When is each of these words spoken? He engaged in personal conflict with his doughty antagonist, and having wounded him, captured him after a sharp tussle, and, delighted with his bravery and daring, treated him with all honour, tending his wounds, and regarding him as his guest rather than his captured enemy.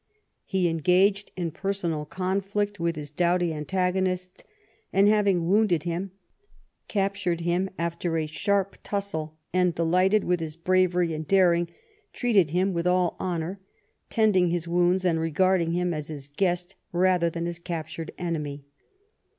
He 0.45 0.67
engaged 0.67 1.31
in 1.37 1.51
personal 1.51 2.05
conflict 2.05 2.79
with 2.79 2.95
his 2.95 3.11
doughty 3.11 3.53
antagonist, 3.53 4.43
and 4.91 5.07
having 5.07 5.45
wounded 5.47 5.83
him, 5.83 6.09
captured 6.87 7.41
him 7.41 7.69
after 7.77 8.17
a 8.17 8.25
sharp 8.25 8.77
tussle, 8.83 9.37
and, 9.53 9.75
delighted 9.75 10.23
with 10.23 10.39
his 10.39 10.55
bravery 10.55 11.13
and 11.13 11.27
daring, 11.27 11.69
treated 12.13 12.49
him 12.49 12.73
with 12.73 12.87
all 12.87 13.15
honour, 13.19 13.59
tending 14.09 14.49
his 14.49 14.67
wounds, 14.67 15.05
and 15.05 15.19
regarding 15.19 15.73
him 15.73 15.93
as 15.93 16.07
his 16.07 16.27
guest 16.29 16.73
rather 16.91 17.29
than 17.29 17.45
his 17.45 17.59
captured 17.59 18.09
enemy. 18.17 18.65